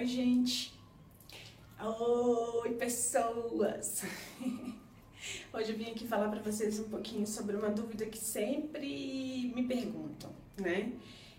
[0.00, 0.72] Oi, gente.
[1.78, 4.02] Oi, pessoas.
[5.52, 9.62] Hoje eu vim aqui falar para vocês um pouquinho sobre uma dúvida que sempre me
[9.68, 10.94] perguntam, né?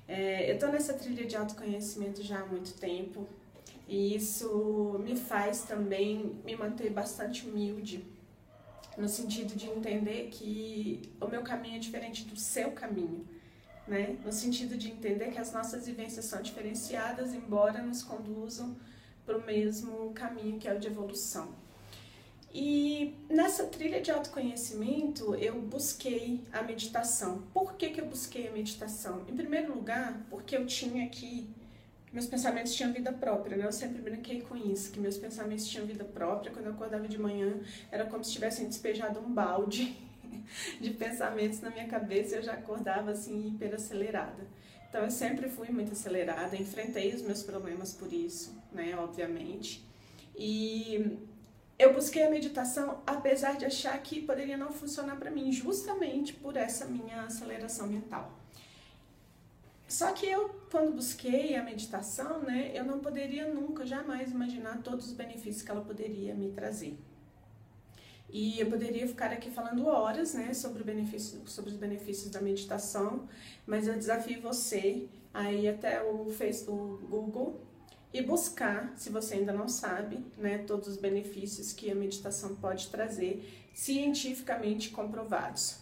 [0.08, 3.28] É, eu tô nessa trilha de autoconhecimento já há muito tempo
[3.88, 8.06] e isso me faz também me manter bastante humilde,
[8.96, 13.26] no sentido de entender que o meu caminho é diferente do seu caminho
[13.92, 14.16] né?
[14.24, 18.74] No sentido de entender que as nossas vivências são diferenciadas, embora nos conduzam
[19.26, 21.50] para o mesmo caminho que é o de evolução.
[22.54, 27.44] E nessa trilha de autoconhecimento, eu busquei a meditação.
[27.54, 29.24] Por que, que eu busquei a meditação?
[29.28, 31.50] Em primeiro lugar, porque eu tinha aqui,
[32.14, 33.66] meus pensamentos tinham vida própria, né?
[33.66, 36.52] Eu sempre brinquei com isso, que meus pensamentos tinham vida própria.
[36.52, 39.98] Quando eu acordava de manhã, era como se tivessem despejado um balde
[40.80, 44.48] de pensamentos na minha cabeça, eu já acordava assim hiper acelerada.
[44.90, 49.86] Então eu sempre fui muito acelerada, enfrentei os meus problemas por isso, né, obviamente.
[50.36, 51.18] E
[51.80, 56.58] eu busquei a meditação apesar de achar que poderia não funcionar para mim, justamente por
[56.58, 58.38] essa minha aceleração mental.
[59.88, 65.08] Só que eu, quando busquei a meditação, né, eu não poderia nunca, jamais imaginar todos
[65.08, 66.98] os benefícios que ela poderia me trazer.
[68.32, 73.28] E eu poderia ficar aqui falando horas, né, sobre, benefício, sobre os benefícios da meditação,
[73.68, 77.60] mas eu desafio você a ir até o, Facebook, Google
[78.14, 82.88] e buscar, se você ainda não sabe, né, todos os benefícios que a meditação pode
[82.88, 85.80] trazer, cientificamente comprovados.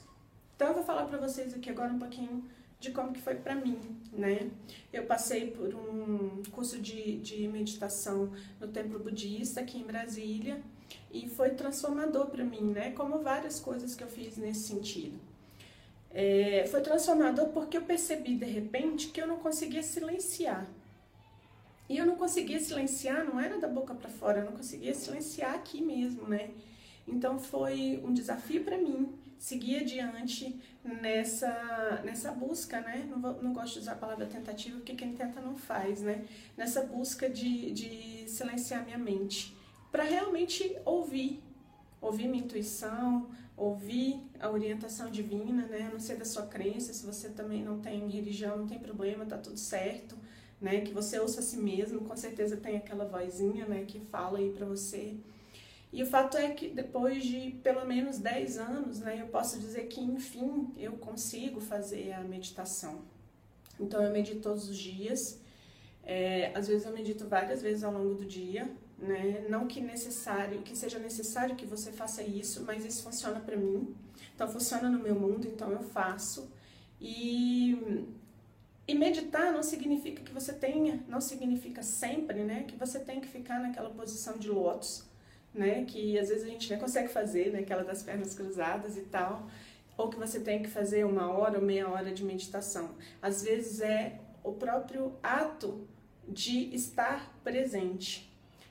[0.56, 2.44] Então eu vou falar para vocês aqui agora um pouquinho
[2.80, 3.78] de como que foi para mim,
[4.12, 4.50] né?
[4.92, 10.62] Eu passei por um curso de, de meditação no Templo Budista aqui em Brasília,
[11.12, 12.92] e foi transformador para mim, né?
[12.92, 15.20] Como várias coisas que eu fiz nesse sentido.
[16.12, 20.68] É, foi transformador porque eu percebi de repente que eu não conseguia silenciar.
[21.88, 25.56] E eu não conseguia silenciar, não era da boca para fora, eu não conseguia silenciar
[25.56, 26.52] aqui mesmo, né?
[27.08, 33.08] Então foi um desafio para mim seguir adiante nessa, nessa busca, né?
[33.10, 36.26] Não, vou, não gosto de usar a palavra tentativa porque quem tenta não faz, né?
[36.56, 39.58] Nessa busca de, de silenciar minha mente
[39.92, 41.42] para realmente ouvir,
[42.02, 45.90] ouvir minha intuição, ouvir a orientação divina, né?
[45.92, 49.38] Não ser da sua crença, se você também não tem religião, não tem problema, tá
[49.38, 50.18] tudo certo,
[50.62, 50.82] né?
[50.82, 54.52] Que você ouça a si mesmo, com certeza tem aquela vozinha, né, que fala aí
[54.52, 55.16] para você.
[55.92, 59.88] E o fato é que depois de pelo menos 10 anos, né, eu posso dizer
[59.88, 63.02] que enfim eu consigo fazer a meditação.
[63.80, 65.40] Então eu medito todos os dias.
[66.04, 68.70] É, às vezes eu medito várias vezes ao longo do dia,
[69.02, 69.46] né?
[69.50, 73.96] Não que necessário, que seja necessário que você faça isso, mas isso funciona para mim.
[74.36, 76.52] Então funciona no meu mundo, então eu faço.
[77.00, 78.08] E
[78.90, 83.28] e meditar não significa que você tenha, não significa sempre, né, que você tem que
[83.28, 85.06] ficar naquela posição de lótus,
[85.54, 89.02] né, que às vezes a gente nem consegue fazer, né, aquela das pernas cruzadas e
[89.02, 89.48] tal,
[89.96, 92.96] ou que você tem que fazer uma hora ou meia hora de meditação.
[93.22, 95.88] Às vezes é o próprio ato
[96.28, 98.29] de estar presente,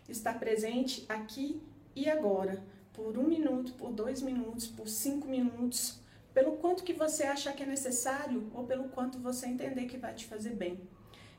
[0.08, 1.60] estar presente aqui
[1.94, 6.00] e agora, por um minuto, por dois minutos, por cinco minutos,
[6.32, 10.14] pelo quanto que você achar que é necessário ou pelo quanto você entender que vai
[10.14, 10.80] te fazer bem.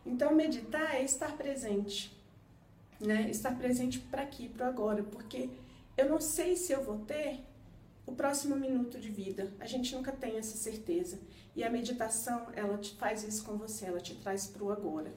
[0.05, 2.17] Então, meditar é estar presente,
[2.99, 3.29] né?
[3.29, 5.49] Estar presente para aqui, para agora, porque
[5.97, 7.39] eu não sei se eu vou ter
[8.05, 9.53] o próximo minuto de vida.
[9.59, 11.19] A gente nunca tem essa certeza.
[11.55, 15.13] E a meditação, ela te faz isso com você, ela te traz para o agora.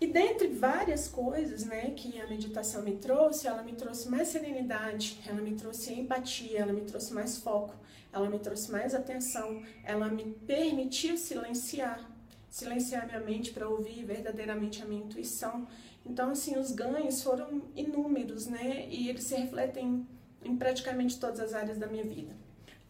[0.00, 5.20] E dentre várias coisas né, que a meditação me trouxe, ela me trouxe mais serenidade,
[5.26, 7.74] ela me trouxe empatia, ela me trouxe mais foco,
[8.10, 12.00] ela me trouxe mais atenção, ela me permitiu silenciar,
[12.48, 15.68] silenciar minha mente para ouvir verdadeiramente a minha intuição.
[16.04, 18.88] Então, assim, os ganhos foram inúmeros, né?
[18.88, 20.06] E eles se refletem
[20.42, 22.34] em praticamente todas as áreas da minha vida.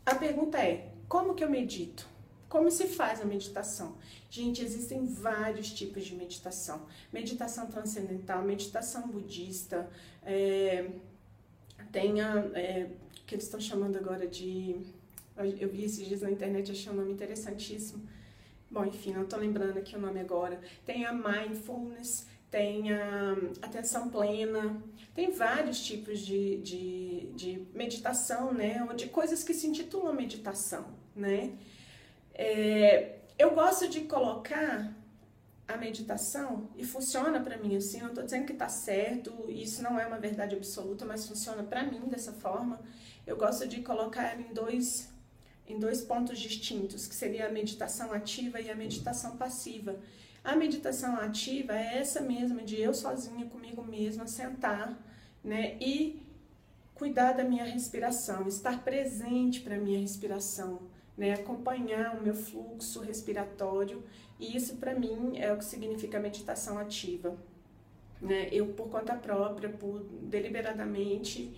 [0.06, 2.08] A pergunta é: como que eu medito?
[2.50, 3.96] Como se faz a meditação?
[4.28, 6.84] Gente, existem vários tipos de meditação.
[7.12, 9.88] Meditação transcendental, meditação budista,
[10.24, 10.90] é,
[11.92, 12.90] tem a, é,
[13.24, 14.76] que eles estão chamando agora de...
[15.60, 18.02] Eu vi esses dias na internet, achei um nome interessantíssimo.
[18.68, 20.60] Bom, enfim, não estou lembrando aqui o nome agora.
[20.84, 24.82] Tem a mindfulness, tem a atenção plena,
[25.14, 28.84] tem vários tipos de, de, de meditação, né?
[28.88, 31.56] Ou de coisas que se intitulam meditação, né?
[32.34, 34.92] É, eu gosto de colocar
[35.66, 38.00] a meditação e funciona para mim assim.
[38.00, 41.84] Não tô dizendo que tá certo, isso não é uma verdade absoluta, mas funciona para
[41.84, 42.80] mim dessa forma.
[43.26, 45.08] Eu gosto de colocar ela em dois
[45.68, 50.00] em dois pontos distintos, que seria a meditação ativa e a meditação passiva.
[50.42, 54.98] A meditação ativa é essa mesma de eu sozinha comigo mesma sentar,
[55.44, 56.20] né, e
[56.92, 60.82] cuidar da minha respiração, estar presente para minha respiração,
[61.20, 64.02] né, acompanhar o meu fluxo respiratório,
[64.38, 67.36] e isso para mim é o que significa meditação ativa.
[68.22, 68.48] Né?
[68.50, 71.54] Eu, por conta própria, por deliberadamente,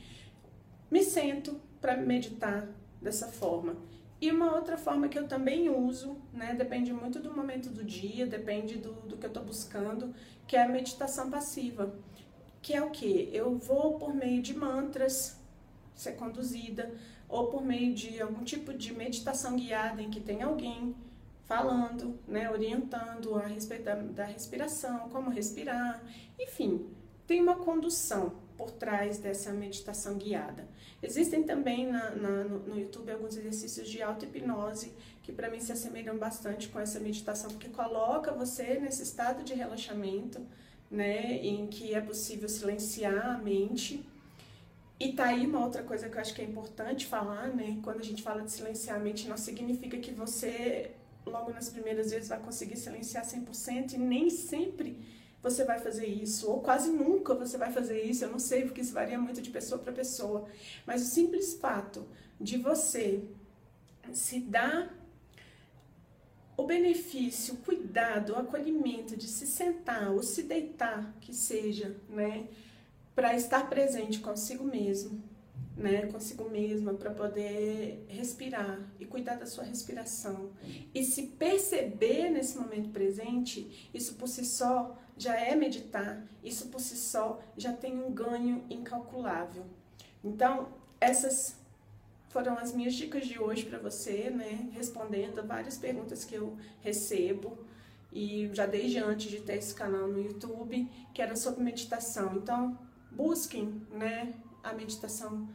[0.90, 2.68] me sento para meditar
[3.00, 3.76] dessa forma.
[4.20, 8.26] E uma outra forma que eu também uso, né, depende muito do momento do dia,
[8.26, 10.12] depende do, do que eu estou buscando,
[10.44, 11.94] que é a meditação passiva.
[12.60, 13.30] Que é o que?
[13.32, 15.40] Eu vou por meio de mantras,
[15.94, 16.92] ser conduzida,
[17.28, 20.94] ou por meio de algum tipo de meditação guiada em que tem alguém
[21.44, 26.02] falando, né, orientando a respeito da, da respiração, como respirar,
[26.38, 26.86] enfim,
[27.26, 30.68] tem uma condução por trás dessa meditação guiada.
[31.02, 34.92] Existem também na, na, no, no, YouTube alguns exercícios de auto-hipnose
[35.22, 39.54] que para mim se assemelham bastante com essa meditação, porque coloca você nesse estado de
[39.54, 40.40] relaxamento,
[40.90, 44.06] né, em que é possível silenciar a mente.
[45.02, 47.76] E tá aí uma outra coisa que eu acho que é importante falar, né?
[47.82, 50.92] Quando a gente fala de silenciar a mente, não significa que você
[51.26, 54.96] logo nas primeiras vezes vai conseguir silenciar 100% e nem sempre
[55.42, 58.80] você vai fazer isso, ou quase nunca você vai fazer isso, eu não sei, porque
[58.80, 60.48] isso varia muito de pessoa para pessoa.
[60.86, 62.06] Mas o simples fato
[62.40, 63.24] de você
[64.12, 64.96] se dar
[66.56, 72.46] o benefício, o cuidado, o acolhimento de se sentar ou se deitar, que seja, né,
[73.14, 75.22] para estar presente consigo mesmo,
[75.76, 80.50] né, consigo mesma, para poder respirar e cuidar da sua respiração.
[80.94, 86.80] E se perceber nesse momento presente, isso por si só já é meditar, isso por
[86.80, 89.64] si só já tem um ganho incalculável.
[90.22, 90.68] Então,
[91.00, 91.56] essas
[92.28, 96.56] foram as minhas dicas de hoje para você, né, respondendo a várias perguntas que eu
[96.80, 97.58] recebo
[98.10, 102.36] e já desde antes de ter esse canal no YouTube, que era sobre meditação.
[102.36, 102.78] Então,
[103.14, 105.48] busquem, né, a meditação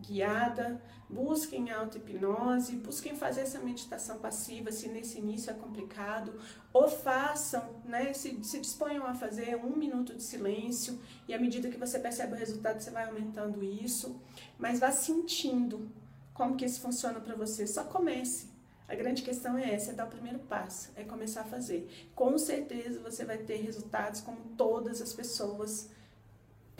[0.00, 6.38] guiada, busquem auto-hipnose, busquem fazer essa meditação passiva se nesse início é complicado,
[6.72, 10.98] ou façam, né, se, se disponham a fazer um minuto de silêncio
[11.28, 14.20] e à medida que você percebe o resultado você vai aumentando isso,
[14.58, 15.90] mas vá sentindo
[16.32, 18.48] como que isso funciona para você, só comece.
[18.88, 22.08] A grande questão é essa, é dar o primeiro passo, é começar a fazer.
[22.12, 25.90] Com certeza você vai ter resultados como todas as pessoas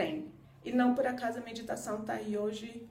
[0.00, 0.32] têm.
[0.64, 2.88] E não por acaso a meditação está aí hoje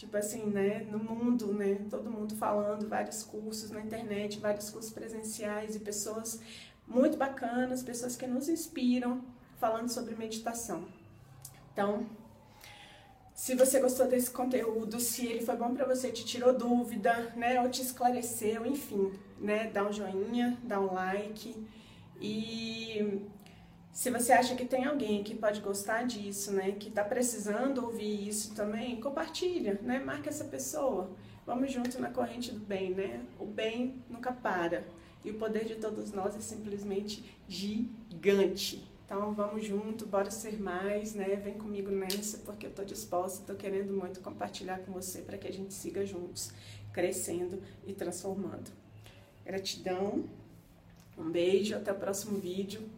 [0.00, 4.90] tipo assim, né, no mundo, né, todo mundo falando, vários cursos na internet, vários cursos
[4.90, 6.40] presenciais e pessoas
[6.88, 9.22] muito bacanas, pessoas que nos inspiram
[9.58, 10.88] falando sobre meditação.
[11.70, 12.06] Então,
[13.34, 17.60] se você gostou desse conteúdo, se ele foi bom para você, te tirou dúvida, né,
[17.60, 21.54] ou te esclareceu, enfim, né, dá um joinha, dá um like
[22.18, 23.20] e
[23.92, 28.28] se você acha que tem alguém que pode gostar disso, né, que está precisando ouvir
[28.28, 31.10] isso também, compartilha, né, marca essa pessoa.
[31.46, 33.24] Vamos junto na corrente do bem, né?
[33.38, 34.84] O bem nunca para.
[35.24, 38.88] E o poder de todos nós é simplesmente gigante.
[39.04, 41.34] Então vamos junto, bora ser mais, né?
[41.36, 45.48] Vem comigo nessa, porque eu tô disposta, tô querendo muito compartilhar com você para que
[45.48, 46.52] a gente siga juntos,
[46.92, 48.70] crescendo e transformando.
[49.44, 50.24] Gratidão.
[51.18, 52.88] Um beijo, até o próximo vídeo.